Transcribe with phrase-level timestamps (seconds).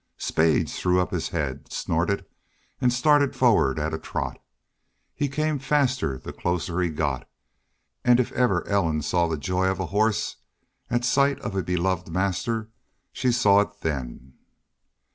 [0.17, 2.25] Spades threw up his head, snorted,
[2.79, 4.41] and started forward at a trot.
[5.13, 7.29] He came faster the closer he got,
[8.03, 10.37] and if ever Ellen saw the joy of a horse
[10.89, 12.71] at sight of a beloved master
[13.13, 14.33] she saw it then.